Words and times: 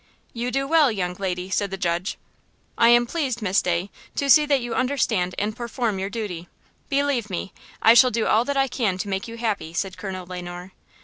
"You 0.33 0.49
do 0.49 0.67
well, 0.67 0.91
young 0.91 1.13
lady," 1.19 1.51
said 1.51 1.69
the 1.69 1.77
judge. 1.77 2.17
"I 2.75 2.89
am 2.89 3.05
pleased, 3.05 3.39
Miss 3.43 3.61
Day, 3.61 3.91
to 4.15 4.31
see 4.31 4.47
that 4.47 4.59
you 4.61 4.73
understand 4.73 5.35
and 5.37 5.55
perform 5.55 5.99
your 5.99 6.09
duty; 6.09 6.47
believe 6.89 7.29
me, 7.29 7.53
I 7.83 7.93
shall 7.93 8.09
do 8.09 8.25
all 8.25 8.43
that 8.45 8.57
I 8.57 8.67
can 8.67 8.97
to 8.97 9.07
make 9.07 9.27
you 9.27 9.37
happy," 9.37 9.73
said 9.73 9.97
Colonel 9.99 10.25
Le 10.25 10.41
Noir. 10.41 10.71